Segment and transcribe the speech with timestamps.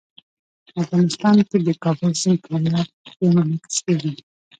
[0.81, 4.13] افغانستان کې د کابل سیند په هنر کې منعکس کېږي.